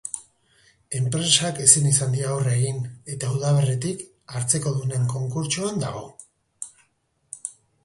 [0.99, 2.79] Enpresak ezin izan dio aurre egin,
[3.17, 4.03] eta udaberritik,
[4.39, 6.05] hartzekodunen konkurtsoan dago.